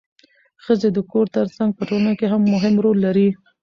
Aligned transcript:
ښځې 0.63 0.89
د 0.93 0.99
کور 1.11 1.25
ترڅنګ 1.35 1.69
په 1.77 1.83
ټولنه 1.89 2.13
کې 2.19 2.25
مهم 2.53 2.75
رول 2.83 2.97
لري 3.05 3.29